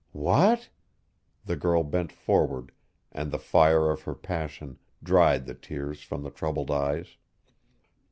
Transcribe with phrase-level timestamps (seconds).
[0.13, 0.69] "What!"
[1.45, 2.71] The girl bent forward
[3.11, 7.17] and the fire of her passion dried the tears from the troubled eyes.